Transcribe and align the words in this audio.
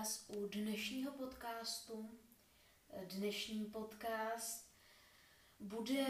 vás 0.00 0.24
u 0.28 0.46
dnešního 0.46 1.12
podcastu. 1.12 2.10
Dnešní 3.04 3.64
podcast 3.64 4.72
bude 5.58 6.06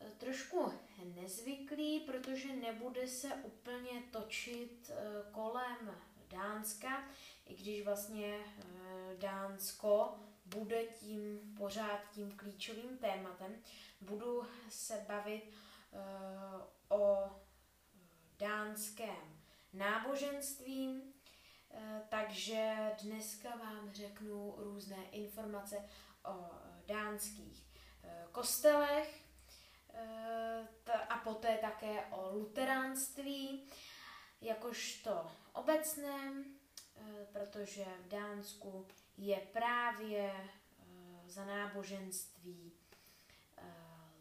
eh, 0.00 0.10
trošku 0.18 0.72
nezvyklý, 1.14 2.00
protože 2.00 2.56
nebude 2.56 3.08
se 3.08 3.34
úplně 3.34 4.02
točit 4.10 4.90
eh, 4.90 5.32
kolem 5.32 6.00
Dánska, 6.28 7.08
i 7.46 7.54
když 7.54 7.84
vlastně 7.84 8.36
eh, 8.36 9.16
Dánsko 9.18 10.18
bude 10.46 10.84
tím 10.84 11.54
pořád 11.58 12.00
tím 12.14 12.32
klíčovým 12.36 12.98
tématem. 12.98 13.56
Budu 14.00 14.42
se 14.68 15.04
bavit 15.08 15.50
o 16.88 17.30
dánském 18.38 19.40
náboženství, 19.72 21.14
takže 22.08 22.76
dneska 23.02 23.56
vám 23.56 23.92
řeknu 23.92 24.54
různé 24.56 25.04
informace 25.10 25.76
o 26.24 26.50
dánských 26.86 27.64
eh, 28.02 28.26
kostelech 28.32 29.24
eh, 29.94 30.68
a 31.08 31.18
poté 31.18 31.58
také 31.58 32.04
o 32.04 32.30
luteránství, 32.32 33.66
jakožto 34.40 35.30
obecném, 35.52 36.44
protože 37.32 37.84
v 37.84 38.08
Dánsku 38.08 38.86
je 39.16 39.36
právě 39.52 40.50
za 41.26 41.44
náboženství 41.44 42.72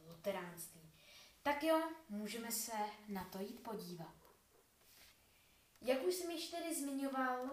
luteránství. 0.08 0.92
Tak 1.44 1.64
jo, 1.64 1.82
můžeme 2.10 2.52
se 2.52 2.72
na 3.08 3.24
to 3.24 3.40
jít 3.40 3.64
podívat. 3.64 4.23
Jak 5.86 6.04
už 6.04 6.14
jsem 6.14 6.32
již 6.32 6.48
tedy 6.48 6.76
zmiňoval, 6.76 7.50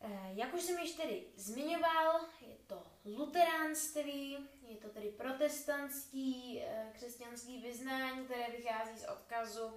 eh, 0.00 0.32
Jak 0.34 0.54
už 0.54 0.62
jsem 0.62 0.78
již 0.78 0.92
tedy 0.92 1.26
zmiňoval, 1.36 2.20
je 2.40 2.56
to 2.66 2.82
luteránství, 3.04 4.48
je 4.68 4.76
to 4.76 4.88
tedy 4.88 5.08
protestantský 5.08 6.60
eh, 6.62 6.92
křesťanský 6.94 7.60
vyznání, 7.62 8.24
které 8.24 8.50
vychází 8.50 8.98
z 8.98 9.08
odkazu 9.08 9.74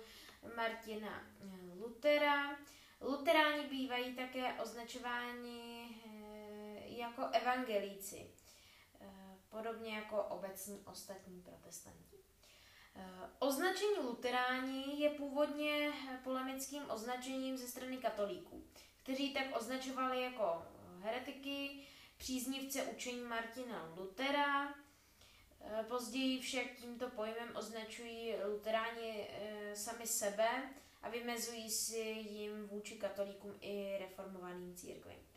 Martina 0.55 1.23
eh, 1.41 1.79
Lutera. 1.79 2.57
Luteráni 3.01 3.67
bývají 3.67 4.15
také 4.15 4.53
označováni 4.53 5.89
jako 6.85 7.21
evangelíci 7.31 8.31
podobně 9.53 9.95
jako 9.95 10.23
obecní 10.23 10.81
ostatní 10.85 11.41
protestanti. 11.41 12.17
Eh, 12.95 13.29
označení 13.39 13.99
luteráni 14.03 15.01
je 15.01 15.09
původně 15.09 15.91
polemickým 16.23 16.83
označením 16.89 17.57
ze 17.57 17.67
strany 17.67 17.97
katolíků, 17.97 18.63
kteří 19.03 19.33
tak 19.33 19.57
označovali 19.57 20.21
jako 20.21 20.65
heretiky, 20.99 21.79
příznivce 22.17 22.83
učení 22.83 23.21
Martina 23.21 23.93
Lutera. 23.97 24.75
Eh, 25.61 25.83
později 25.87 26.41
však 26.41 26.65
tímto 26.81 27.09
pojmem 27.09 27.55
označují 27.55 28.35
luteráni 28.53 29.27
eh, 29.29 29.75
sami 29.75 30.07
sebe 30.07 30.49
a 31.01 31.09
vymezují 31.09 31.69
si 31.69 31.99
jim 31.99 32.67
vůči 32.67 32.95
katolíkům 32.95 33.57
i 33.61 33.97
reformovaným 33.99 34.75
církvím. 34.75 35.32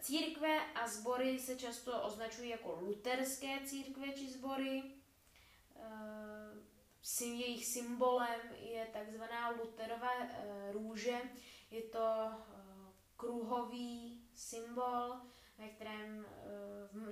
Církve 0.00 0.72
a 0.74 0.88
sbory 0.88 1.38
se 1.38 1.56
často 1.56 2.02
označují 2.02 2.50
jako 2.50 2.78
luterské 2.80 3.60
církve 3.64 4.08
či 4.08 4.30
sbory. 4.30 4.82
Eh, 5.76 7.24
jejich 7.24 7.66
symbolem 7.66 8.40
je 8.58 8.86
takzvaná 8.92 9.50
Luterova 9.50 10.10
eh, 10.20 10.72
růže. 10.72 11.20
Je 11.70 11.82
to 11.82 12.28
eh, 12.28 12.92
kruhový 13.16 14.24
symbol, 14.34 15.20
ve 15.58 15.68
kterém 15.68 16.26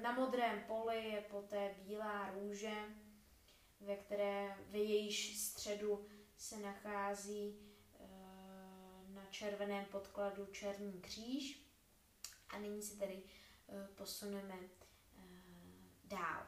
na 0.02 0.12
modrém 0.12 0.64
poli 0.66 1.04
je 1.08 1.20
poté 1.20 1.74
bílá 1.78 2.30
růže, 2.30 2.74
ve 3.80 3.96
které 3.96 4.56
v 4.70 4.74
jejíž 4.74 5.38
středu 5.38 6.06
se 6.36 6.58
nachází 6.58 7.58
na 9.08 9.26
červeném 9.30 9.84
podkladu 9.84 10.46
černý 10.46 11.00
kříž. 11.00 11.69
A 12.50 12.58
nyní 12.58 12.82
se 12.82 12.98
tedy 12.98 13.22
uh, 13.66 13.86
posuneme 13.96 14.54
uh, 14.54 15.22
dál. 16.04 16.46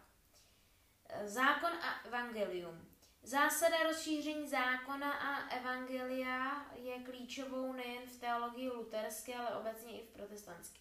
Eh, 1.08 1.28
zákon 1.28 1.70
a 1.72 2.06
evangelium. 2.06 2.88
Zásada 3.22 3.82
rozšíření 3.82 4.48
zákona 4.48 5.12
a 5.12 5.48
evangelia 5.48 6.66
je 6.74 7.02
klíčovou 7.02 7.72
nejen 7.72 8.06
v 8.06 8.20
teologii 8.20 8.68
luterské, 8.68 9.34
ale 9.34 9.56
obecně 9.56 10.00
i 10.00 10.06
v 10.06 10.10
protestantské. 10.10 10.80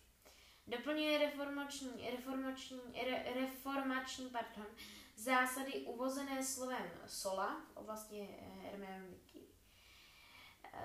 Doplňuje 0.67 1.17
reformační, 1.17 2.09
reformační, 2.11 2.81
re, 3.05 3.33
reformační 3.33 4.29
pardon, 4.29 4.65
zásady 5.15 5.73
uvozené 5.73 6.43
slovem 6.45 6.91
sola 7.05 7.65
v 7.73 7.77
oblasti 7.77 8.29
hermeneutiky. 8.61 9.39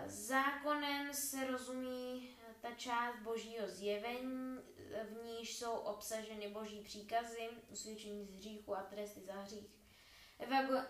Zákonem 0.07 1.15
se 1.15 1.47
rozumí 1.47 2.37
ta 2.61 2.73
část 2.73 3.19
božího 3.19 3.69
zjevení, 3.69 4.59
v 5.05 5.25
níž 5.25 5.57
jsou 5.57 5.73
obsaženy 5.73 6.49
boží 6.49 6.81
příkazy, 6.81 7.49
usvědčení 7.71 8.27
z 8.27 8.37
hříchu 8.37 8.77
a 8.77 8.83
tresty 8.83 9.21
za 9.21 9.33
hřích. 9.33 9.77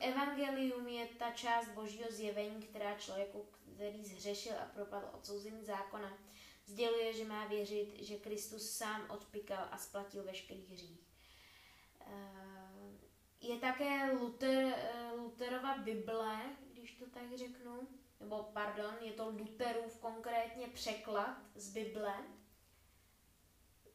Evangelium 0.01 0.89
je 0.89 1.07
ta 1.07 1.31
část 1.31 1.69
božího 1.69 2.11
zjevení, 2.11 2.63
která 2.63 2.99
člověku, 2.99 3.47
který 3.75 4.05
zhřešil 4.05 4.53
a 4.59 4.65
propadl 4.65 5.11
odsouzení 5.13 5.65
zákona, 5.65 6.19
sděluje, 6.67 7.13
že 7.13 7.25
má 7.25 7.47
věřit, 7.47 7.95
že 7.99 8.19
Kristus 8.19 8.71
sám 8.71 9.11
odpikal 9.11 9.69
a 9.71 9.79
splatil 9.79 10.25
veškerý 10.25 10.67
hřích. 10.67 11.01
Eh, 12.01 12.47
je 13.41 13.57
také 13.57 14.13
Luther, 14.13 14.75
eh, 14.77 15.13
Lutherova 15.17 15.79
Bible, 15.79 16.41
když 16.73 16.93
to 16.93 17.07
tak 17.11 17.37
řeknu, 17.37 17.89
nebo 18.21 18.43
pardon, 18.43 18.95
je 19.01 19.13
to 19.13 19.29
Lutherův 19.31 19.99
konkrétně 19.99 20.69
překlad 20.69 21.37
z 21.55 21.73
Bible, 21.73 22.15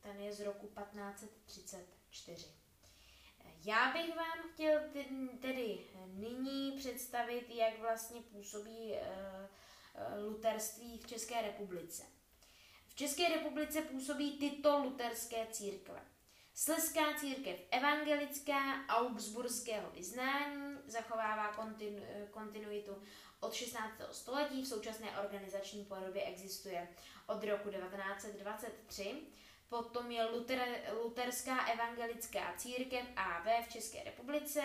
ten 0.02 0.20
je 0.20 0.34
z 0.34 0.40
roku 0.40 0.68
1534. 0.68 2.62
Já 3.66 3.94
bych 3.94 4.16
vám 4.16 4.50
chtěl 4.54 4.80
tedy 5.42 5.80
nyní 6.06 6.72
představit, 6.72 7.50
jak 7.50 7.80
vlastně 7.80 8.22
působí 8.22 8.94
eh, 8.94 9.00
eh, 9.96 10.20
luterství 10.20 10.98
v 10.98 11.08
České 11.08 11.42
republice. 11.42 12.04
V 12.88 12.96
České 12.96 13.30
republice 13.30 13.82
působí 13.82 14.40
tyto 14.40 14.80
luterské 14.80 15.48
církve. 15.52 16.02
Sleská 16.54 17.14
církev 17.20 17.60
evangelická 17.72 18.88
augsburského 18.88 19.92
vyznání 19.92 20.78
zachovává 20.86 21.54
kontinu, 21.54 22.04
kontinuitu 22.32 23.02
od 23.42 23.54
16. 23.54 23.94
století, 24.12 24.62
v 24.62 24.68
současné 24.68 25.20
organizační 25.20 25.86
podobě 25.86 26.24
existuje 26.24 26.88
od 27.28 27.44
roku 27.44 27.70
1923. 27.70 29.16
Potom 29.70 30.12
je 30.12 30.26
Luther, 30.26 30.68
Luterská 31.04 31.66
evangelická 31.66 32.54
církev 32.58 33.06
AV 33.16 33.66
v 33.66 33.72
České 33.72 34.04
republice. 34.04 34.62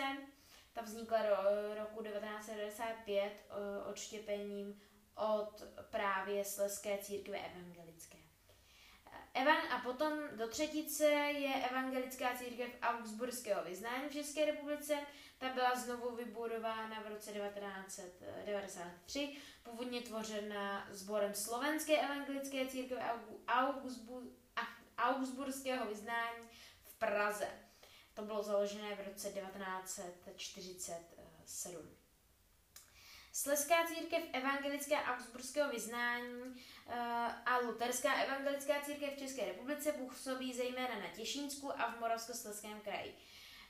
Ta 0.73 0.81
vznikla 0.81 1.17
do 1.21 1.35
roku 1.75 2.03
1995 2.03 3.23
eh, 3.23 3.83
odštěpením 3.89 4.81
od 5.15 5.63
právě 5.91 6.45
Sleské 6.45 6.97
církve 6.97 7.37
evangelické. 7.37 8.26
Evan 9.41 9.71
a 9.71 9.79
potom 9.83 10.13
do 10.35 10.47
třetice 10.47 11.05
je 11.13 11.53
evangelická 11.69 12.37
církev 12.37 12.69
Augsburského 12.81 13.63
vyznání 13.63 14.09
v 14.09 14.13
České 14.13 14.45
republice. 14.45 14.97
Ta 15.37 15.49
byla 15.49 15.75
znovu 15.75 16.15
vybudována 16.15 17.01
v 17.01 17.07
roce 17.07 17.31
1993, 17.31 19.37
původně 19.63 20.01
tvořena 20.01 20.87
sborem 20.91 21.33
slovenské 21.33 22.01
evangelické 22.01 22.67
církve 22.67 23.11
Augsburského 24.97 25.85
vyznání 25.85 26.49
v 26.83 26.93
Praze. 26.93 27.47
To 28.13 28.21
bylo 28.21 28.43
založené 28.43 28.95
v 28.95 29.07
roce 29.07 29.29
1947. 29.29 32.06
Sleská 33.37 33.75
církev 33.87 34.23
evangelická 34.33 35.03
augsburského 35.03 35.69
vyznání 35.69 36.41
uh, 36.41 36.93
a 37.45 37.57
luterská 37.57 38.13
evangelická 38.13 38.81
církev 38.81 39.13
v 39.13 39.19
České 39.19 39.45
republice 39.45 39.91
působí 39.91 40.53
zejména 40.53 40.99
na 40.99 41.07
Těšínsku 41.15 41.81
a 41.81 41.91
v 41.91 41.99
Moravskoslezském 41.99 42.79
kraji. 42.79 43.15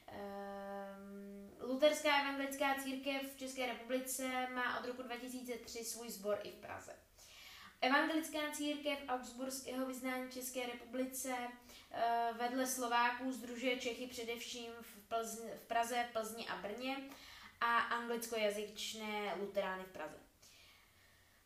Uh, 0.07 1.69
luterská 1.69 2.21
evangelická 2.21 2.75
církev 2.83 3.33
v 3.33 3.37
České 3.37 3.65
republice 3.65 4.47
má 4.55 4.79
od 4.79 4.85
roku 4.85 5.03
2003 5.03 5.85
svůj 5.85 6.09
sbor 6.09 6.39
i 6.43 6.51
v 6.51 6.55
Praze. 6.55 6.95
Evangelická 7.81 8.51
církev 8.53 8.99
Augsburského 9.07 9.85
vyznání 9.85 10.27
v 10.27 10.33
České 10.33 10.65
republice 10.65 11.29
uh, 11.29 12.37
vedle 12.37 12.67
Slováků 12.67 13.31
združuje 13.31 13.79
Čechy 13.79 14.07
především 14.07 14.71
v, 14.81 15.07
Plzni, 15.07 15.51
v 15.57 15.67
Praze, 15.67 16.09
Plzni 16.13 16.47
a 16.47 16.55
Brně 16.55 17.09
a 17.61 17.77
anglickojazyčné 17.77 19.35
luterány 19.39 19.83
v 19.83 19.91
Praze. 19.91 20.17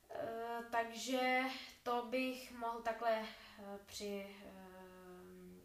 E, 0.10 0.64
takže 0.72 1.42
to 1.84 2.06
bych 2.10 2.52
mohl 2.52 2.82
takhle 2.82 3.12
e, 3.20 3.26
při, 3.86 4.36
e, 4.46 4.54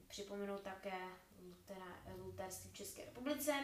připomenout 0.08 0.60
také 0.60 0.98
luterství 2.18 2.70
v 2.70 2.74
České 2.74 3.04
republice. 3.04 3.54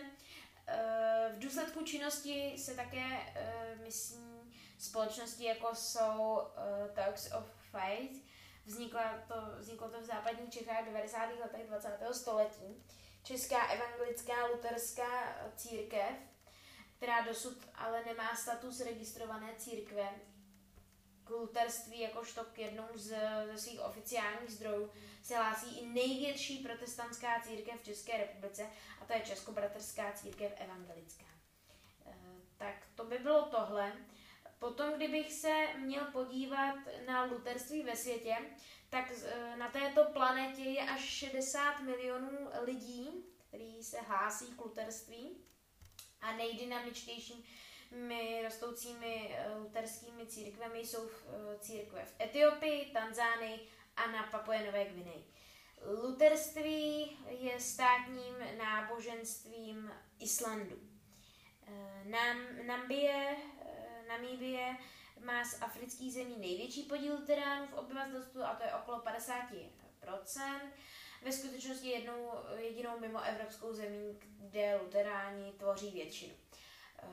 V 1.34 1.38
důsledku 1.38 1.84
činnosti 1.84 2.54
se 2.58 2.74
také 2.74 3.34
myslím 3.82 4.52
společnosti, 4.78 5.44
jako 5.44 5.74
jsou 5.74 6.38
Talks 6.94 7.32
of 7.32 7.44
Faith, 7.70 8.22
Vznikla 8.64 9.24
to, 9.28 9.34
vzniklo 9.58 9.88
to 9.88 10.00
v 10.00 10.04
západních 10.04 10.50
Čechách 10.50 10.82
v 10.82 10.86
90. 10.86 11.18
letech 11.40 11.66
20. 11.66 11.98
století. 12.12 12.84
Česká 13.22 13.66
evangelická 13.66 14.46
luterská 14.46 15.36
církev, 15.56 16.12
která 17.02 17.20
dosud 17.20 17.58
ale 17.74 18.04
nemá 18.04 18.36
status 18.36 18.80
registrované 18.80 19.54
církve, 19.56 20.08
k 21.24 21.30
luterství 21.30 22.00
jakožto 22.00 22.44
k 22.44 22.58
jednou 22.58 22.84
z, 22.94 23.16
ze 23.46 23.58
svých 23.58 23.80
oficiálních 23.80 24.50
zdrojů 24.50 24.90
se 25.22 25.36
hlásí 25.36 25.78
i 25.78 25.86
největší 25.86 26.58
protestantská 26.58 27.40
církev 27.40 27.80
v 27.80 27.84
České 27.84 28.16
republice 28.16 28.66
a 29.00 29.04
to 29.04 29.12
je 29.12 29.20
Českobratrská 29.20 30.12
církev 30.12 30.52
evangelická. 30.56 31.24
E, 32.06 32.14
tak 32.56 32.74
to 32.94 33.04
by 33.04 33.18
bylo 33.18 33.42
tohle. 33.42 33.92
Potom, 34.58 34.92
kdybych 34.92 35.32
se 35.32 35.66
měl 35.78 36.04
podívat 36.04 36.76
na 37.06 37.24
luterství 37.24 37.82
ve 37.82 37.96
světě, 37.96 38.36
tak 38.90 39.12
e, 39.24 39.56
na 39.56 39.70
této 39.70 40.04
planetě 40.04 40.62
je 40.62 40.82
až 40.82 41.00
60 41.00 41.80
milionů 41.80 42.48
lidí, 42.64 43.24
kteří 43.48 43.82
se 43.82 44.00
hlásí 44.00 44.46
k 44.46 44.60
luterství 44.60 45.42
a 46.22 46.32
nejdynamičtějšími 46.32 48.42
rostoucími 48.44 49.36
e, 49.36 49.56
luterskými 49.56 50.26
církvemi 50.26 50.78
jsou 50.78 51.08
e, 51.08 51.10
církve 51.58 52.04
v 52.04 52.20
Etiopii, 52.20 52.92
Tanzánii 52.92 53.68
a 53.96 54.06
na 54.06 54.22
Papuje 54.22 54.66
Nové 54.66 54.84
Gvineji. 54.84 55.24
Luterství 56.02 57.18
je 57.28 57.60
státním 57.60 58.34
náboženstvím 58.58 59.92
Islandu. 60.18 60.76
Nam, 62.04 62.66
Nambie 62.66 63.36
Namíbie 64.12 64.76
má 65.24 65.44
z 65.44 65.62
afrických 65.62 66.12
zemí 66.12 66.36
největší 66.38 66.82
podíl 66.82 67.14
luteránů 67.14 67.66
v 67.66 67.74
obyvatelstvu 67.74 68.42
a 68.42 68.54
to 68.54 68.64
je 68.64 68.74
okolo 68.74 68.98
50%. 68.98 70.60
Ve 71.22 71.32
skutečnosti 71.32 71.88
jednou 71.88 72.32
jedinou 72.56 72.98
mimo 73.00 73.22
evropskou 73.22 73.72
zemí, 73.72 74.18
kde 74.38 74.76
luteráni 74.82 75.52
tvoří 75.52 75.90
většinu. 75.90 76.34
Eh, 77.02 77.06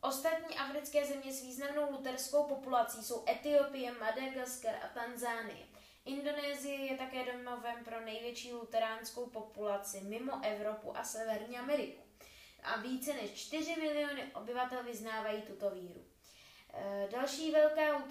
ostatní 0.00 0.56
africké 0.56 1.06
země 1.06 1.32
s 1.32 1.42
významnou 1.42 1.90
luterskou 1.92 2.44
populací 2.44 3.02
jsou 3.02 3.24
Etiopie, 3.28 3.92
Madagaskar 3.92 4.74
a 4.74 4.88
Tanzánie. 4.88 5.66
Indonésie 6.04 6.74
je 6.74 6.96
také 6.96 7.32
domovem 7.32 7.84
pro 7.84 8.00
největší 8.00 8.52
luteránskou 8.52 9.26
populaci 9.26 10.00
mimo 10.00 10.32
Evropu 10.44 10.96
a 10.96 11.04
Severní 11.04 11.58
Ameriku. 11.58 12.02
A 12.62 12.80
více 12.80 13.12
než 13.14 13.30
4 13.30 13.76
miliony 13.76 14.32
obyvatel 14.34 14.82
vyznávají 14.82 15.42
tuto 15.42 15.70
víru. 15.70 16.04
Eh, 16.74 17.08
další 17.12 17.50
velká 17.50 18.02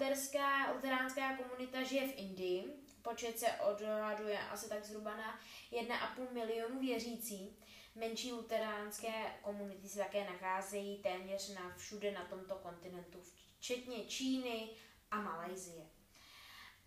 luteránská 0.72 1.36
komunita 1.36 1.82
žije 1.82 2.08
v 2.08 2.18
Indii. 2.18 2.85
Počet 3.08 3.38
se 3.38 3.52
odhaduje 3.52 4.38
asi 4.38 4.68
tak 4.68 4.84
zhruba 4.84 5.16
na 5.16 5.40
1,5 5.72 6.32
milionu 6.32 6.80
věřící. 6.80 7.58
Menší 7.94 8.32
luteránské 8.32 9.12
komunity 9.42 9.88
se 9.88 9.98
také 9.98 10.24
nacházejí 10.24 11.02
téměř 11.02 11.54
na 11.54 11.76
všude 11.76 12.12
na 12.12 12.24
tomto 12.24 12.54
kontinentu, 12.54 13.22
včetně 13.58 14.04
Číny 14.04 14.70
a 15.10 15.20
Malajzie. 15.20 15.86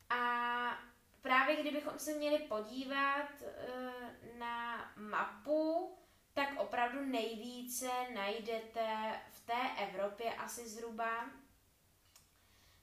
A 0.10 0.20
právě 1.22 1.56
kdybychom 1.56 2.00
se 2.00 2.14
měli 2.14 2.40
podívat 2.40 3.30
eh, 3.42 4.38
na 4.38 4.92
mapu, 4.96 5.98
tak 6.34 6.60
opravdu 6.60 7.06
nejvíce 7.06 7.90
najdete 8.14 9.20
v 9.32 9.46
té 9.46 9.84
Evropě 9.84 10.36
asi 10.36 10.70
zhruba 10.70 11.30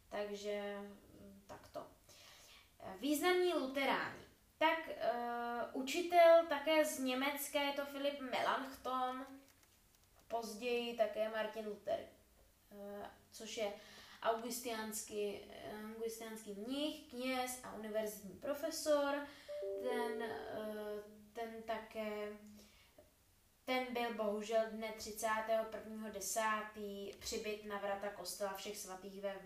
takže 0.09 0.79
mm, 0.81 1.43
takto. 1.47 1.96
Významní 3.01 3.55
luteráni. 3.55 4.27
Tak 4.59 4.79
uh, 4.89 5.83
učitel 5.83 6.47
také 6.49 6.85
z 6.85 6.99
Německa 6.99 7.63
je 7.63 7.73
to 7.73 7.87
Filip 7.87 8.21
Melanchthon, 8.21 9.27
později 10.29 10.97
také 10.97 11.29
Martin 11.29 11.67
Luther, 11.67 12.01
uh, 12.71 13.07
což 13.33 13.57
je 13.57 13.73
augustiánský, 14.23 15.41
augustiánský 15.95 16.55
mnich, 16.55 17.11
kněz 17.11 17.61
a 17.65 17.75
univerzitní 17.75 18.35
profesor. 18.35 19.27
Ten, 19.83 20.23
uh, 20.23 21.01
ten 21.33 21.63
také 21.63 22.29
ten 23.67 23.95
byl 23.95 24.15
bohužel 24.15 24.63
dne 24.71 24.95
31.10. 24.99 27.15
přibyt 27.19 27.65
na 27.65 27.79
vrata 27.79 28.09
kostela 28.09 28.53
všech 28.53 28.77
svatých 28.77 29.23
ve 29.23 29.39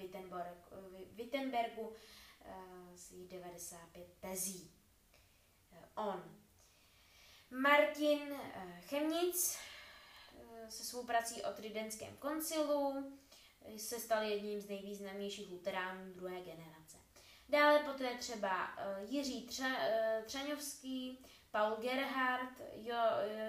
Wittenbergu 1.13 1.93
z 2.95 3.13
95 3.13 4.07
tezí. 4.21 4.71
Eh, 5.73 5.89
on. 5.95 6.37
Martin 7.51 8.33
eh, 8.33 8.81
Chemnic 8.81 9.59
eh, 10.39 10.71
se 10.71 10.85
svou 10.85 11.07
prací 11.07 11.43
o 11.43 11.53
Tridentském 11.53 12.17
koncilu 12.17 13.13
se 13.77 14.01
stal 14.01 14.23
jedním 14.23 14.61
z 14.61 14.69
nejvýznamnějších 14.69 15.51
luteránů 15.51 16.13
druhé 16.13 16.41
generace. 16.41 16.97
Dále 17.49 17.79
poté 17.79 18.19
třeba 18.19 18.69
Jiří 19.01 19.49
Třaňovský, 20.27 21.25
Paul 21.51 21.77
Gerhard, 21.77 22.61
jo, 22.75 22.97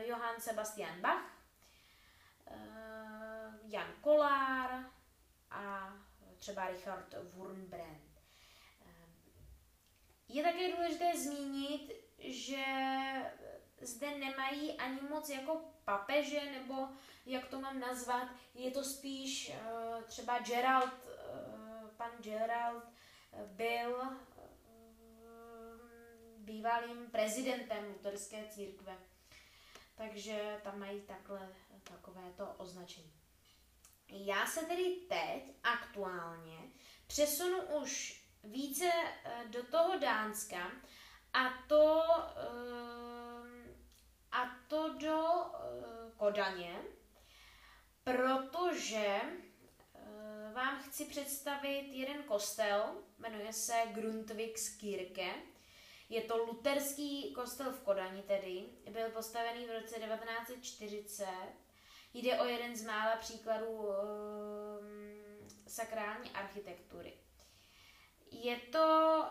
Johann 0.06 0.42
Sebastian 0.42 1.02
Bach, 1.02 1.38
eh, 2.48 3.60
Jan 3.64 3.94
Kolár 4.02 4.86
a 5.52 5.94
třeba 6.38 6.68
Richard 6.68 7.16
Wurmbrand. 7.34 8.11
Eh, 10.32 10.38
je 10.38 10.44
také 10.44 10.72
důležité 10.72 11.18
zmínit, 11.18 11.92
že 12.20 12.66
zde 13.82 14.18
nemají 14.18 14.78
ani 14.78 15.02
moc 15.10 15.30
jako 15.30 15.62
papeže, 15.86 16.52
nebo 16.52 16.88
jak 17.26 17.48
to 17.48 17.62
mám 17.62 17.80
nazvat, 17.80 18.28
je 18.54 18.72
to 18.72 18.84
spíš 18.84 19.50
uh, 19.52 20.04
třeba 20.04 20.40
Gerald, 20.40 20.94
uh, 20.94 21.90
pan 21.98 22.12
Gerald 22.20 22.84
byl 23.46 24.02
bývalým 26.38 27.12
prezidentem 27.12 27.86
luterské 27.88 28.48
církve. 28.50 28.98
Takže 29.96 30.60
tam 30.64 30.80
mají 30.80 31.02
takhle 31.02 31.56
takovéto 31.84 32.54
označení. 32.58 33.14
Já 34.10 34.48
se 34.48 34.66
tedy 34.66 34.84
teď 35.10 35.56
aktuálně 35.64 36.58
přesunu 37.08 37.62
už 37.62 38.21
více 38.44 38.92
eh, 39.24 39.46
do 39.48 39.64
toho 39.64 40.00
Dánska 40.00 40.72
a 41.34 41.50
to, 41.68 42.04
eh, 42.38 43.76
a 44.32 44.46
to 44.68 44.94
do 44.94 45.26
eh, 45.26 46.12
Kodaně, 46.18 46.82
protože 48.04 49.22
vám 50.54 50.80
chci 50.80 51.06
představit 51.06 51.90
jeden 51.92 52.24
kostel, 52.24 53.04
jmenuje 53.20 53.54
se 53.54 53.74
Grundtvigskirke 53.94 55.34
je 56.12 56.22
to 56.22 56.38
luterský 56.38 57.34
kostel 57.34 57.72
v 57.72 57.82
Kodani 57.82 58.22
tedy, 58.22 58.66
byl 58.92 59.10
postavený 59.10 59.66
v 59.66 59.82
roce 59.82 60.00
1940. 60.00 61.26
Jde 62.14 62.40
o 62.40 62.46
jeden 62.46 62.76
z 62.76 62.86
mála 62.86 63.16
příkladů 63.16 63.90
sakrální 65.68 66.30
architektury. 66.32 67.14
Je 68.32 68.58
to 68.58 69.18
uh, 69.18 69.28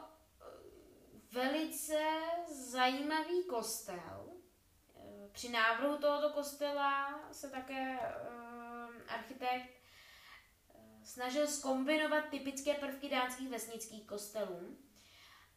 velice 1.33 2.01
zajímavý 2.71 3.45
kostel. 3.45 4.27
Uh, 4.95 5.29
při 5.33 5.49
návrhu 5.49 5.99
tohoto 5.99 6.31
kostela 6.31 7.21
se 7.33 7.51
také 7.51 7.99
um, 7.99 9.03
architekt 9.09 9.81
snažil 11.05 11.47
skombinovat 11.47 12.25
typické 12.31 12.75
prvky 12.75 13.09
dánských 13.09 13.49
vesnických 13.49 14.07
kostelů 14.07 14.77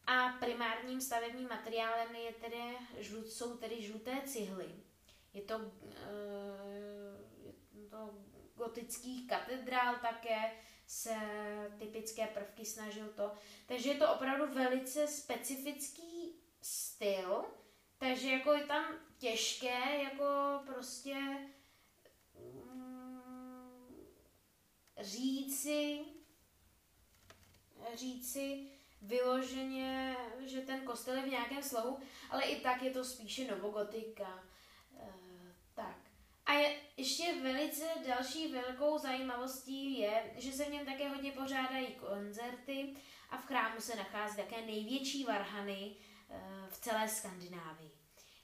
a 0.06 0.28
primárním 0.28 1.00
stavebním 1.00 1.48
materiálem 1.48 2.14
je 2.14 2.32
tedy, 2.32 2.62
jsou 3.26 3.56
tedy 3.56 3.82
žluté 3.82 4.20
cihly. 4.24 4.74
Je 5.34 5.42
to, 5.42 5.72
eh, 5.92 7.18
je 7.72 7.88
to 7.90 8.14
gotických 8.56 9.28
katedrál 9.28 9.94
také, 10.02 10.50
se 10.86 11.16
typické 11.78 12.26
prvky 12.26 12.64
snažil 12.64 13.08
to. 13.08 13.32
Takže 13.66 13.90
je 13.90 13.98
to 13.98 14.14
opravdu 14.14 14.54
velice 14.54 15.06
specifický 15.06 16.34
styl, 16.60 17.44
takže 17.98 18.30
jako 18.30 18.52
je 18.52 18.64
tam 18.64 18.84
těžké, 19.18 20.02
jako 20.02 20.24
prostě 20.66 21.14
mm, 22.74 23.96
říci, 25.00 26.04
říci 27.94 28.70
vyloženě, 29.02 30.16
že 30.40 30.60
ten 30.60 30.80
kostel 30.80 31.16
je 31.16 31.22
v 31.22 31.30
nějakém 31.30 31.62
slohu, 31.62 31.98
ale 32.30 32.42
i 32.42 32.60
tak 32.60 32.82
je 32.82 32.90
to 32.90 33.04
spíše 33.04 33.50
novogotika. 33.50 34.44
Je, 36.58 36.80
ještě 36.96 37.34
velice 37.42 37.84
další 38.06 38.52
velkou 38.52 38.98
zajímavostí 38.98 39.98
je, 39.98 40.34
že 40.36 40.52
se 40.52 40.64
v 40.64 40.72
něm 40.72 40.86
také 40.86 41.08
hodně 41.08 41.32
pořádají 41.32 41.86
koncerty 41.86 42.96
a 43.30 43.36
v 43.36 43.46
chrámu 43.46 43.80
se 43.80 43.96
nachází 43.96 44.36
také 44.36 44.66
největší 44.66 45.24
varhany 45.24 45.72
e, 45.72 45.96
v 46.70 46.78
celé 46.78 47.08
Skandinávii. 47.08 47.90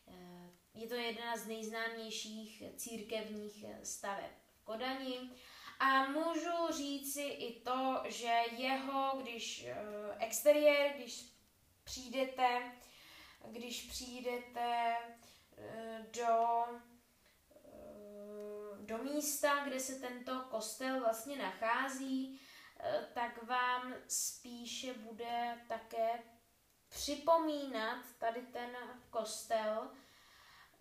E, 0.08 0.50
je 0.74 0.88
to 0.88 0.94
jedna 0.94 1.36
z 1.36 1.46
nejznámějších 1.46 2.62
církevních 2.76 3.64
staveb 3.82 4.30
v 4.52 4.64
Kodani 4.64 5.30
a 5.80 6.04
můžu 6.04 6.72
říci 6.76 7.22
i 7.22 7.60
to, 7.60 8.02
že 8.08 8.34
jeho, 8.56 9.18
když 9.22 9.64
uh, 9.64 10.16
exteriér, 10.18 10.92
když 10.96 11.32
přijdete, 11.84 12.72
když 13.50 13.82
přijdete 13.82 14.96
do, 16.16 16.64
do 18.90 18.98
místa, 18.98 19.64
kde 19.64 19.80
se 19.80 19.94
tento 19.94 20.40
kostel 20.50 21.00
vlastně 21.00 21.36
nachází, 21.36 22.40
uh, 22.80 23.04
tak 23.14 23.42
vám 23.42 23.94
spíše 24.08 24.94
bude 24.94 25.58
také 25.68 26.22
připomínat 26.88 27.98
tady 28.18 28.42
ten 28.42 28.76
kostel 29.10 29.90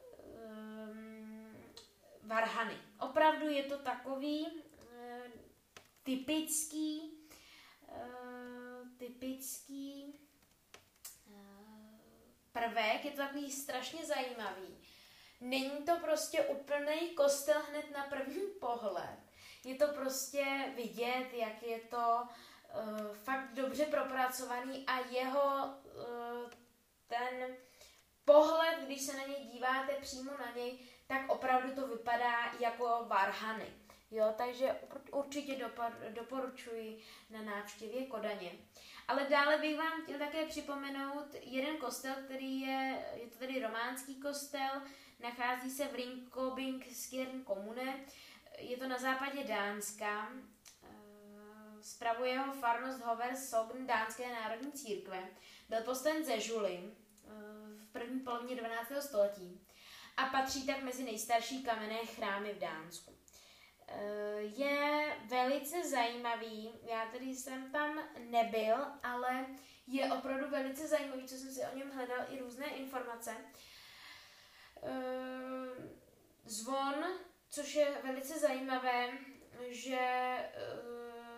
um, 0.07 1.63
Varhany. 2.23 2.77
Opravdu 2.99 3.47
je 3.47 3.63
to 3.63 3.77
takový 3.77 4.47
typický, 6.03 7.13
uh, 7.87 8.97
typický 8.97 10.19
prvek, 12.51 13.05
je 13.05 13.11
to 13.11 13.17
takový 13.17 13.51
strašně 13.51 14.05
zajímavý. 14.05 14.77
Není 15.41 15.85
to 15.85 15.95
prostě 16.01 16.41
úplný 16.41 17.09
kostel 17.15 17.61
hned 17.69 17.91
na 17.91 18.03
první 18.03 18.41
pohled. 18.59 19.19
Je 19.63 19.75
to 19.75 19.87
prostě 19.87 20.45
vidět, 20.75 21.27
jak 21.33 21.63
je 21.63 21.79
to 21.79 22.21
uh, 22.21 23.15
fakt 23.15 23.53
dobře 23.53 23.85
propracovaný 23.85 24.85
a 24.87 24.99
jeho 24.99 25.65
uh, 25.65 26.51
ten 27.07 27.55
pohled, 28.25 28.79
když 28.85 29.01
se 29.01 29.17
na 29.17 29.25
něj 29.25 29.45
díváte 29.45 29.93
přímo 29.93 30.31
na 30.31 30.51
něj, 30.55 30.79
tak 31.07 31.31
opravdu 31.31 31.75
to 31.75 31.87
vypadá 31.87 32.51
jako 32.59 33.05
varhany. 33.07 33.73
Jo, 34.11 34.33
takže 34.37 34.79
určitě 35.11 35.69
doporučuji 36.09 37.03
na 37.29 37.41
návštěvě 37.41 38.05
Kodaně. 38.05 38.51
Ale 39.09 39.25
dále 39.29 39.57
bych 39.57 39.77
vám 39.77 40.01
chtěl 40.03 40.19
také 40.19 40.45
připomenout 40.45 41.35
jeden 41.41 41.77
kostel, 41.77 42.15
který 42.25 42.61
je, 42.61 43.05
je 43.13 43.27
to 43.27 43.39
tedy 43.39 43.59
románský 43.59 44.15
kostel, 44.15 44.81
nachází 45.19 45.69
se 45.71 45.87
v 45.87 45.95
Rinkobing 45.95 46.85
Skjern 46.91 47.43
komune, 47.43 48.05
je 48.57 48.77
to 48.77 48.87
na 48.87 48.97
západě 48.97 49.43
Dánska, 49.43 50.29
eh, 50.83 50.87
spravuje 51.81 52.39
ho 52.39 52.53
farnost 52.53 53.01
Hover 53.01 53.35
Sogn 53.35 53.85
Dánské 53.85 54.33
národní 54.33 54.71
církve. 54.71 55.29
Byl 55.69 55.81
postaven 55.81 56.25
ze 56.25 56.39
žuly 56.39 56.79
eh, 56.83 57.29
v 57.85 57.91
první 57.91 58.19
polovině 58.19 58.55
12. 58.55 58.91
století 58.99 59.67
a 60.17 60.25
patří 60.25 60.65
tak 60.67 60.83
mezi 60.83 61.03
nejstarší 61.03 61.63
kamenné 61.63 62.05
chrámy 62.05 62.53
v 62.53 62.59
Dánsku. 62.59 63.19
Eh, 63.91 64.41
je 64.41 65.17
velice 65.25 65.89
zajímavý. 65.89 66.71
Já 66.83 67.05
tedy 67.05 67.25
jsem 67.25 67.71
tam 67.71 67.99
nebyl, 68.19 68.75
ale 69.03 69.45
je 69.87 70.13
opravdu 70.13 70.49
velice 70.49 70.87
zajímavý, 70.87 71.27
co 71.27 71.35
jsem 71.35 71.51
si 71.51 71.61
o 71.73 71.77
něm 71.77 71.91
hledal 71.91 72.25
i 72.29 72.39
různé 72.39 72.67
informace. 72.67 73.35
Eh, 74.83 74.89
zvon, 76.45 76.95
což 77.49 77.75
je 77.75 77.97
velice 78.03 78.39
zajímavé, 78.39 79.09
že 79.69 79.99
eh, 79.99 80.49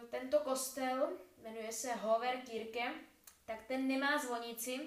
tento 0.10 0.40
kostel, 0.40 1.18
jmenuje 1.38 1.72
se 1.72 1.94
Hover 1.94 2.38
Kirke, 2.38 2.94
tak 3.46 3.64
ten 3.68 3.88
nemá 3.88 4.18
zvonici, 4.18 4.80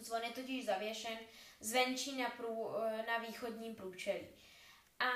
zvon 0.00 0.22
je 0.22 0.30
totiž 0.30 0.66
zavěšen 0.66 1.18
zvenčí 1.60 2.16
na, 2.16 2.30
prů, 2.30 2.68
na 3.06 3.18
východním 3.18 3.74
průčelí. 3.74 4.28
A 4.98 5.10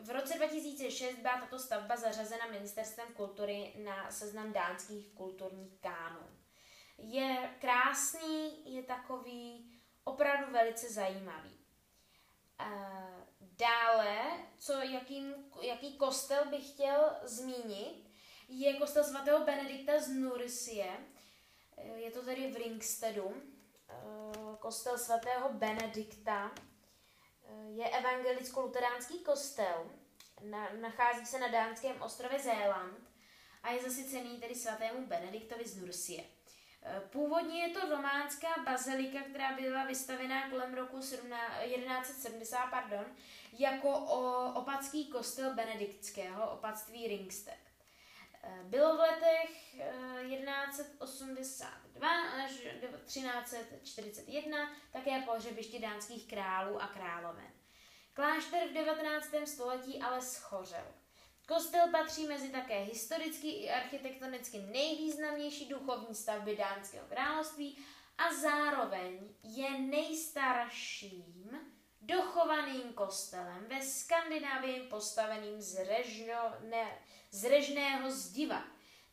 v 0.00 0.10
roce 0.10 0.34
2006 0.34 1.16
byla 1.16 1.40
tato 1.40 1.58
stavba 1.58 1.96
zařazena 1.96 2.46
ministerstvem 2.46 3.08
kultury 3.14 3.72
na 3.84 4.10
seznam 4.10 4.52
dánských 4.52 5.08
kulturních 5.08 5.80
kánonů. 5.80 6.28
Je 6.98 7.54
krásný, 7.60 8.62
je 8.74 8.82
takový 8.82 9.70
opravdu 10.04 10.52
velice 10.52 10.92
zajímavý. 10.92 11.58
Dále, 13.40 14.18
co, 14.58 14.72
jakým, 14.72 15.34
jaký 15.62 15.96
kostel 15.96 16.50
bych 16.50 16.70
chtěl 16.70 17.16
zmínit, 17.22 18.10
je 18.48 18.74
kostel 18.74 19.04
svatého 19.04 19.44
Benedikta 19.44 20.00
z 20.00 20.08
Nursie. 20.08 20.96
Je 21.94 22.10
to 22.10 22.22
tedy 22.22 22.52
v 22.52 22.56
Ringstedu. 22.56 23.42
Kostel 24.58 24.98
svatého 24.98 25.52
Benedikta 25.52 26.50
je 27.74 27.88
evangelicko-luteránský 27.88 29.18
kostel, 29.18 29.90
na, 30.42 30.68
nachází 30.80 31.26
se 31.26 31.38
na 31.38 31.48
dánském 31.48 32.02
ostrově 32.02 32.38
Zéland 32.38 33.10
a 33.62 33.70
je 33.70 33.82
zasvěcený 33.82 34.40
tedy 34.40 34.54
svatému 34.54 35.06
Benediktovi 35.06 35.68
z 35.68 35.76
Nursie. 35.76 36.24
E, 36.82 37.00
původně 37.00 37.62
je 37.62 37.68
to 37.68 37.88
románská 37.88 38.48
bazilika, 38.64 39.18
která 39.22 39.52
byla 39.52 39.84
vystavená 39.84 40.50
kolem 40.50 40.74
roku 40.74 40.98
1170 40.98 42.66
pardon, 42.66 43.04
jako 43.58 43.88
o, 43.90 44.52
opatský 44.54 45.08
kostel 45.08 45.54
benediktského 45.54 46.50
opatství 46.50 47.08
Ringsted. 47.08 47.63
E, 48.46 48.62
bylo 48.64 48.96
v 48.96 49.00
letech 49.00 49.50
1182 50.28 52.08
e, 52.08 52.44
až 52.44 52.50
1341 53.04 54.72
také 54.92 55.22
pohřebiště 55.22 55.78
dánských 55.78 56.28
králů 56.28 56.82
a 56.82 56.86
královen. 56.86 57.52
Klášter 58.12 58.68
v 58.68 58.72
19. 58.72 59.34
století 59.44 60.00
ale 60.02 60.22
schořel. 60.22 60.94
Kostel 61.48 61.90
patří 61.90 62.26
mezi 62.26 62.48
také 62.48 62.80
historicky 62.80 63.50
i 63.50 63.70
architektonicky 63.70 64.58
nejvýznamnější 64.58 65.68
duchovní 65.68 66.14
stavby 66.14 66.56
Dánského 66.56 67.06
království 67.08 67.78
a 68.18 68.34
zároveň 68.34 69.18
je 69.42 69.78
nejstarším 69.78 71.60
dochovaným 72.06 72.92
kostelem 72.92 73.64
ve 73.68 73.82
Skandinávii 73.82 74.80
postaveným 74.80 75.60
z, 75.60 75.84
režno, 75.84 76.54
ne, 76.68 76.98
z 77.30 77.44
režného 77.44 78.10
zdiva. 78.10 78.64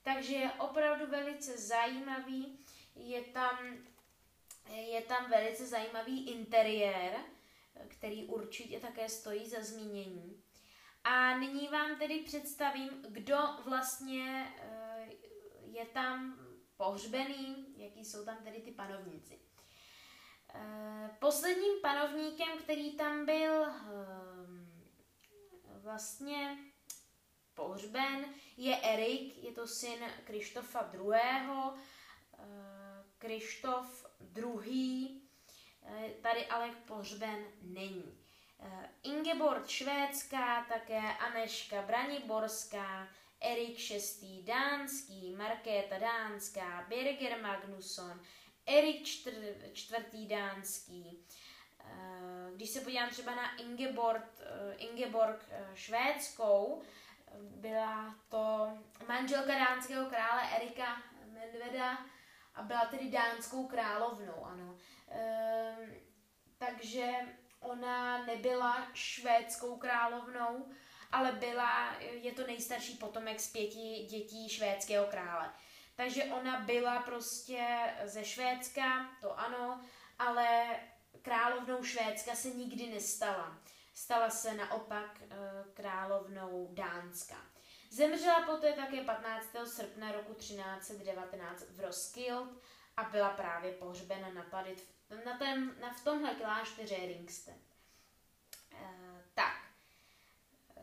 Takže 0.03 0.35
je 0.35 0.51
opravdu 0.51 1.07
velice 1.07 1.57
zajímavý, 1.57 2.59
je 2.95 3.21
tam, 3.21 3.57
je 4.69 5.01
tam 5.01 5.29
velice 5.29 5.67
zajímavý 5.67 6.31
interiér, 6.31 7.19
který 7.87 8.25
určitě 8.25 8.79
také 8.79 9.09
stojí 9.09 9.49
za 9.49 9.61
zmínění. 9.61 10.43
A 11.03 11.37
nyní 11.37 11.67
vám 11.67 11.99
tedy 11.99 12.19
představím, 12.19 12.89
kdo 13.09 13.37
vlastně 13.65 14.53
eh, 14.57 15.09
je 15.63 15.85
tam 15.85 16.39
pohřbený, 16.77 17.65
jaký 17.77 18.05
jsou 18.05 18.25
tam 18.25 18.43
tedy 18.43 18.61
ty 18.61 18.71
panovníci. 18.71 19.39
Eh, 21.31 21.33
posledním 21.33 21.81
panovníkem, 21.81 22.57
který 22.57 22.91
tam 22.91 23.25
byl 23.25 23.65
eh, 23.65 23.75
vlastně 25.77 26.57
pohřben, 27.53 28.25
je 28.57 28.77
Erik, 28.77 29.43
je 29.43 29.51
to 29.51 29.67
syn 29.67 29.99
Krištofa 30.23 30.91
II. 30.93 31.11
Krištof 33.17 34.05
II 34.37 35.21
Eh, 35.83 36.09
tady 36.21 36.45
ale 36.45 36.71
pohřben 36.87 37.45
není. 37.61 38.17
Eh, 38.59 38.89
Ingeborg 39.03 39.67
švédská, 39.67 40.65
také 40.69 41.01
Aneška 41.17 41.81
Braniborská, 41.81 43.07
Erik 43.41 43.77
VI. 44.21 44.43
dánský, 44.43 45.35
Markéta 45.35 45.97
dánská, 45.97 46.85
Birger 46.89 47.41
Magnusson, 47.41 48.21
Erik 48.65 49.07
IV. 49.91 50.27
dánský. 50.27 51.25
Eh, 51.79 52.51
když 52.55 52.69
se 52.69 52.81
podívám 52.81 53.09
třeba 53.09 53.35
na 53.35 53.55
Ingeborg, 53.55 54.41
Ingeborg 54.77 55.49
švédskou, 55.73 56.81
byla 57.39 58.15
to 58.29 58.77
manželka 59.07 59.55
dánského 59.55 60.09
krále 60.09 60.41
Erika 60.55 61.03
Medveda 61.25 61.97
a 62.55 62.61
byla 62.63 62.85
tedy 62.85 63.09
dánskou 63.09 63.67
královnou, 63.67 64.45
ano. 64.45 64.75
Takže 66.57 67.11
ona 67.59 68.25
nebyla 68.25 68.87
švédskou 68.93 69.77
královnou, 69.77 70.69
ale 71.11 71.31
byla, 71.31 71.95
je 71.99 72.31
to 72.31 72.47
nejstarší 72.47 72.97
potomek 72.97 73.39
z 73.39 73.51
pěti 73.51 74.07
dětí 74.09 74.49
švédského 74.49 75.05
krále. 75.05 75.51
Takže 75.95 76.23
ona 76.23 76.59
byla 76.59 76.99
prostě 76.99 77.93
ze 78.03 78.25
Švédska, 78.25 79.09
to 79.21 79.39
ano, 79.39 79.81
ale 80.19 80.79
královnou 81.21 81.83
Švédska 81.83 82.35
se 82.35 82.49
nikdy 82.49 82.87
nestala. 82.87 83.57
Stala 83.93 84.29
se 84.29 84.53
naopak 84.53 85.21
eh, 85.21 85.35
královnou 85.73 86.69
Dánska. 86.73 87.35
Zemřela 87.89 88.41
poté 88.41 88.73
také 88.73 89.03
15. 89.03 89.45
srpna 89.65 90.11
roku 90.11 90.33
1319 90.33 91.63
v 91.69 91.79
Roskilde 91.79 92.51
a 92.97 93.03
byla 93.03 93.29
právě 93.29 93.71
pohřbena 93.71 94.29
na, 94.29 94.43
Padit, 94.43 94.87
na, 95.25 95.37
tém, 95.37 95.75
na 95.81 95.93
v 95.93 96.03
tomhle 96.03 96.35
klášteře 96.35 96.95
Ringsted. 96.95 97.55
E, 98.73 99.23
tak, 99.33 99.55
e, 100.77 100.81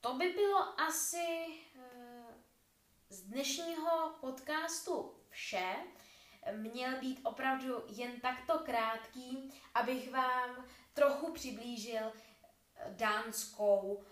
to 0.00 0.14
by 0.14 0.28
bylo 0.28 0.80
asi 0.80 1.46
z 3.12 3.22
dnešního 3.22 4.14
podcastu 4.20 5.14
vše. 5.28 5.76
Měl 6.56 7.00
být 7.00 7.20
opravdu 7.24 7.84
jen 7.88 8.20
takto 8.20 8.58
krátký, 8.58 9.50
abych 9.74 10.10
vám 10.10 10.66
trochu 10.94 11.32
přiblížil 11.32 12.12
dánskou, 12.88 14.04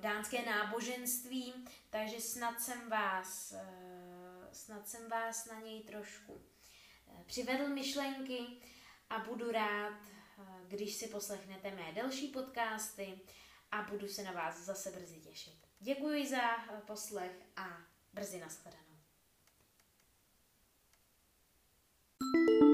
dánské 0.00 0.46
náboženství, 0.46 1.64
takže 1.90 2.20
snad 2.20 2.60
jsem 2.60 2.90
vás 2.90 3.54
snad 4.52 4.88
jsem 4.88 5.08
vás 5.08 5.46
na 5.46 5.60
něj 5.60 5.82
trošku 5.82 6.42
eh, 7.08 7.24
přivedl 7.24 7.68
myšlenky 7.68 8.40
a 9.10 9.18
budu 9.18 9.50
rád, 9.50 10.00
eh, 10.02 10.42
když 10.66 10.94
si 10.94 11.08
poslechnete 11.08 11.70
mé 11.70 11.92
další 11.92 12.28
podcasty 12.28 13.20
a 13.70 13.82
budu 13.82 14.08
se 14.08 14.22
na 14.22 14.32
vás 14.32 14.60
zase 14.60 14.90
brzy 14.90 15.20
těšit. 15.20 15.66
Děkuji 15.80 16.26
za 16.26 16.56
eh, 16.56 16.80
poslech 16.86 17.32
a 17.56 17.97
Brzy 18.18 18.38
nashledanou. 18.38 18.98
thank 22.20 22.62
you 22.62 22.67